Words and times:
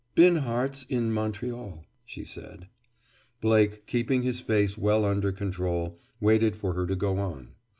"Binhart's 0.15 0.81
in 0.89 1.11
Montreal," 1.11 1.85
she 2.05 2.25
said. 2.25 2.69
Blake, 3.39 3.85
keeping 3.85 4.23
his 4.23 4.39
face 4.39 4.75
well 4.75 5.05
under 5.05 5.31
control, 5.31 5.99
waited 6.19 6.55
for 6.55 6.73
her 6.73 6.87
to 6.87 6.95
go 6.95 7.19
on. 7.19 7.49